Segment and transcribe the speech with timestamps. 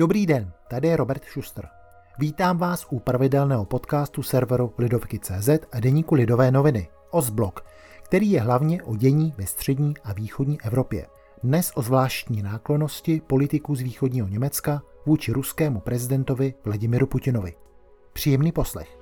[0.00, 1.68] Dobrý den, tady je Robert Schuster.
[2.18, 7.64] Vítám vás u pravidelného podcastu serveru Lidovky.cz a deníku Lidové noviny, Osblog,
[8.02, 11.06] který je hlavně o dění ve střední a východní Evropě.
[11.42, 17.54] Dnes o zvláštní náklonosti politiků z východního Německa vůči ruskému prezidentovi Vladimiru Putinovi.
[18.12, 18.99] Příjemný poslech.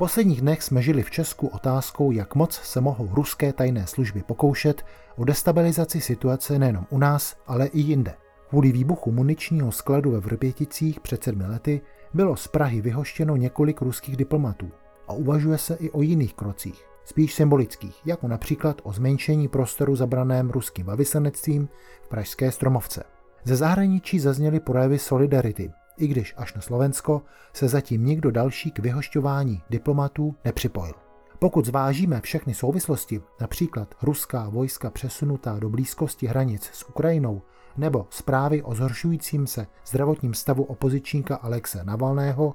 [0.00, 4.84] Posledních dnech jsme žili v Česku otázkou, jak moc se mohou ruské tajné služby pokoušet
[5.16, 8.14] o destabilizaci situace nejenom u nás, ale i jinde.
[8.48, 11.80] Kvůli výbuchu muničního skladu ve Vrběticích před sedmi lety
[12.14, 14.70] bylo z Prahy vyhoštěno několik ruských diplomatů
[15.08, 20.50] a uvažuje se i o jiných krocích, spíš symbolických, jako například o zmenšení prostoru zabraném
[20.50, 21.68] ruským velvyslanectvím
[22.02, 23.04] v Pražské Stromovce.
[23.44, 28.78] Ze zahraničí zazněly projevy solidarity i když až na Slovensko se zatím nikdo další k
[28.78, 30.94] vyhošťování diplomatů nepřipojil.
[31.38, 37.42] Pokud zvážíme všechny souvislosti, například ruská vojska přesunutá do blízkosti hranic s Ukrajinou
[37.76, 42.54] nebo zprávy o zhoršujícím se zdravotním stavu opozičníka Alexe Navalného,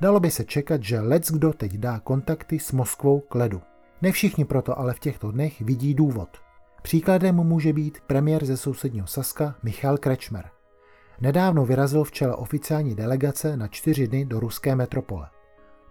[0.00, 3.62] dalo by se čekat, že lec kdo teď dá kontakty s Moskvou k ledu.
[4.02, 6.28] Ne všichni proto ale v těchto dnech vidí důvod.
[6.82, 10.55] Příkladem může být premiér ze sousedního Saska Michal Krečmer.
[11.20, 15.28] Nedávno vyrazil v čele oficiální delegace na čtyři dny do ruské metropole.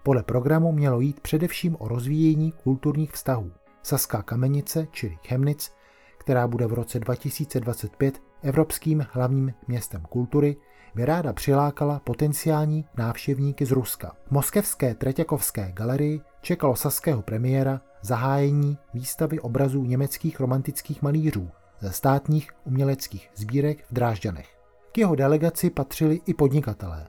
[0.03, 3.51] Podle programu mělo jít především o rozvíjení kulturních vztahů.
[3.83, 5.71] Saská kamenice, čili Chemnitz,
[6.17, 10.57] která bude v roce 2025 evropským hlavním městem kultury,
[10.95, 14.15] by ráda přilákala potenciální návštěvníky z Ruska.
[14.27, 22.51] V moskevské Tretěkovské galerii čekalo saského premiéra zahájení výstavy obrazů německých romantických malířů ze státních
[22.63, 24.54] uměleckých sbírek v Drážďanech.
[24.95, 27.07] K jeho delegaci patřili i podnikatelé.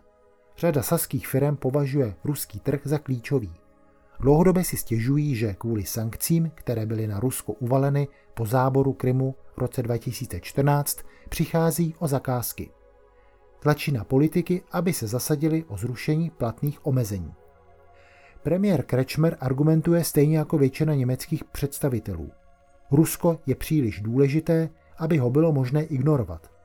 [0.56, 3.54] Řada saských firm považuje ruský trh za klíčový.
[4.20, 9.58] Dlouhodobě si stěžují, že kvůli sankcím, které byly na Rusko uvaleny po záboru Krymu v
[9.58, 10.98] roce 2014,
[11.28, 12.70] přichází o zakázky.
[13.58, 17.34] Tlačí na politiky, aby se zasadili o zrušení platných omezení.
[18.42, 22.30] Premiér Krečmer argumentuje stejně jako většina německých představitelů.
[22.90, 26.55] Rusko je příliš důležité, aby ho bylo možné ignorovat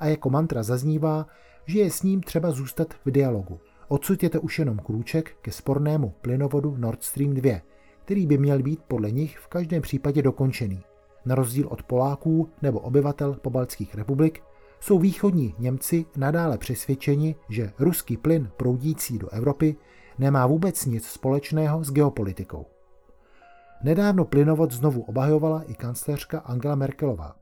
[0.00, 1.26] a jako mantra zaznívá,
[1.66, 3.60] že je s ním třeba zůstat v dialogu.
[3.88, 7.60] Odsud je to už jenom krůček ke spornému plynovodu Nord Stream 2,
[8.04, 10.82] který by měl být podle nich v každém případě dokončený.
[11.24, 14.42] Na rozdíl od Poláků nebo obyvatel pobaltských republik
[14.80, 19.76] jsou východní Němci nadále přesvědčeni, že ruský plyn proudící do Evropy
[20.18, 22.66] nemá vůbec nic společného s geopolitikou.
[23.82, 27.36] Nedávno plynovod znovu obhajovala i kancléřka Angela Merkelová.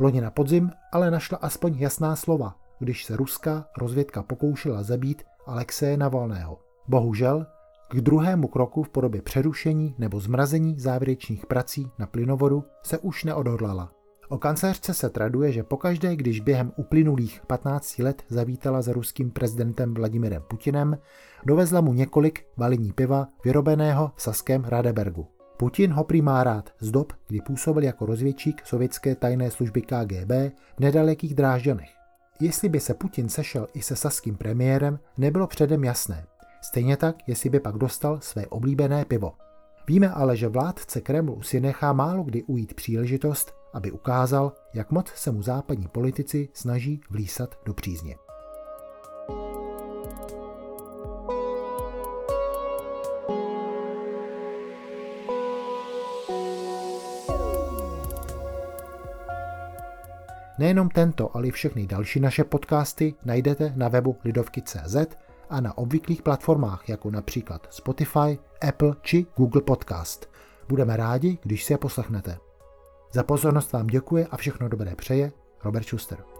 [0.00, 5.96] Loni na podzim ale našla aspoň jasná slova, když se ruská rozvědka pokoušela zabít Alexeje
[5.96, 6.58] Navalného.
[6.88, 7.46] Bohužel,
[7.90, 13.92] k druhému kroku v podobě přerušení nebo zmrazení závěrečných prací na plynovodu se už neodhodlala.
[14.28, 19.94] O kancléřce se traduje, že pokaždé, když během uplynulých 15 let zavítala za ruským prezidentem
[19.94, 20.98] Vladimirem Putinem,
[21.44, 25.37] dovezla mu několik balení piva vyrobeného v saském Radebergu.
[25.58, 30.30] Putin ho prý má rád z dob, kdy působil jako rozvědčík sovětské tajné služby KGB
[30.76, 31.90] v nedalekých Drážďanech.
[32.40, 36.26] Jestli by se Putin sešel i se saským premiérem, nebylo předem jasné.
[36.60, 39.32] Stejně tak, jestli by pak dostal své oblíbené pivo.
[39.88, 45.12] Víme ale, že vládce Kremlu si nechá málo kdy ujít příležitost, aby ukázal, jak moc
[45.14, 48.27] se mu západní politici snaží vlísat do přízně.
[60.58, 64.96] Nejenom tento, ale i všechny další naše podcasty najdete na webu lidovky.cz
[65.50, 68.38] a na obvyklých platformách, jako například Spotify,
[68.68, 70.30] Apple či Google Podcast.
[70.68, 72.38] Budeme rádi, když si je poslechnete.
[73.12, 75.32] Za pozornost vám děkuje a všechno dobré přeje
[75.64, 76.37] Robert Schuster.